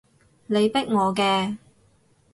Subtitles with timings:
[0.47, 1.57] 你逼我嘅